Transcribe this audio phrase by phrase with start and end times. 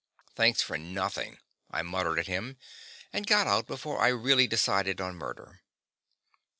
[0.33, 1.37] "Thanks for nothing,"
[1.69, 2.57] I muttered at him,
[3.13, 5.61] and got out before I really decided on murder.